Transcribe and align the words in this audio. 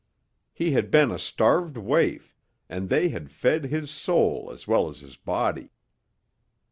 He 0.51 0.71
had 0.71 0.89
been 0.89 1.11
a 1.11 1.19
starved 1.19 1.77
waif, 1.77 2.35
and 2.67 2.89
they 2.89 3.09
had 3.09 3.29
fed 3.29 3.65
his 3.65 3.91
soul 3.91 4.49
as 4.51 4.67
well 4.67 4.89
as 4.89 5.01
his 5.01 5.15
body. 5.15 5.69